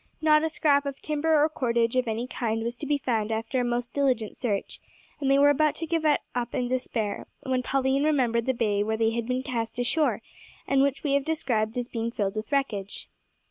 Not 0.19 0.43
a 0.43 0.49
scrap 0.49 0.87
of 0.87 0.99
timber 0.99 1.39
or 1.43 1.47
cordage 1.47 1.95
of 1.95 2.07
any 2.07 2.25
kind 2.25 2.63
was 2.63 2.75
to 2.77 2.87
be 2.87 2.97
found 2.97 3.31
after 3.31 3.59
a 3.61 3.63
most 3.63 3.93
diligent 3.93 4.35
search, 4.35 4.79
and 5.19 5.29
they 5.29 5.37
were 5.37 5.51
about 5.51 5.75
to 5.75 5.85
give 5.85 6.05
it 6.05 6.21
up 6.33 6.55
in 6.55 6.67
despair, 6.67 7.27
when 7.43 7.61
Pauline 7.61 8.03
remembered 8.03 8.47
the 8.47 8.55
bay 8.55 8.81
where 8.81 8.97
they 8.97 9.11
had 9.11 9.27
been 9.27 9.43
cast 9.43 9.77
ashore, 9.77 10.23
and 10.67 10.81
which 10.81 11.03
we 11.03 11.13
have 11.13 11.23
described 11.23 11.77
as 11.77 11.87
being 11.87 12.09
filled 12.09 12.35
with 12.35 12.51
wreckage. 12.51 13.09